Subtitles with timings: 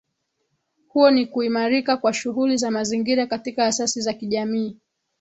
[0.87, 4.77] Huo ni kuimarika kwa shughuli za mazingira katika asasi za kijamii